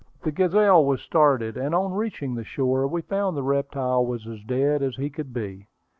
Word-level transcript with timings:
The 0.23 0.31
Gazelle 0.31 0.83
was 0.83 0.99
started, 1.01 1.57
and 1.57 1.75
on 1.75 1.93
reaching 1.93 2.33
the 2.33 2.43
shore 2.43 2.87
we 2.87 3.03
found 3.03 3.37
the 3.37 3.43
reptile 3.43 4.03
was 4.03 4.25
as 4.25 4.41
dead 4.41 4.81
as 4.81 4.95
he 4.95 5.11
could 5.11 5.31
be. 5.31 5.67